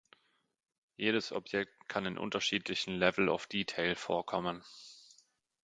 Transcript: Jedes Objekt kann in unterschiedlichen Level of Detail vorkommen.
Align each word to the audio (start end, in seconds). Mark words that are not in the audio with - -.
Jedes 0.97 1.31
Objekt 1.31 1.87
kann 1.87 2.07
in 2.07 2.17
unterschiedlichen 2.17 2.95
Level 2.97 3.29
of 3.29 3.45
Detail 3.45 3.93
vorkommen. 3.93 4.63